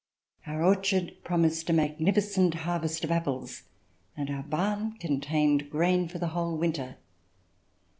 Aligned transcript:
Our 0.47 0.63
orchard 0.63 1.17
promised 1.23 1.69
a 1.69 1.73
magnificent 1.73 2.55
harvest 2.55 3.03
of 3.03 3.11
apples, 3.11 3.65
and 4.17 4.31
our 4.31 4.41
barn 4.41 4.93
contained 4.93 5.69
grain 5.69 6.07
for 6.07 6.17
the 6.17 6.29
whole 6.29 6.57
winter. 6.57 6.95